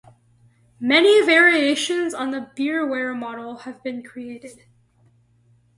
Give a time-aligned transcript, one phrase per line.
[0.79, 4.63] Many variations on the beerware model have been created.